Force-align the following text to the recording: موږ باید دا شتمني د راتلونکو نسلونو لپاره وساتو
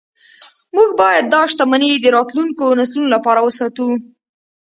موږ 0.75 0.89
باید 1.01 1.25
دا 1.33 1.41
شتمني 1.51 1.91
د 1.99 2.05
راتلونکو 2.17 2.65
نسلونو 2.79 3.09
لپاره 3.15 3.39
وساتو 3.41 3.85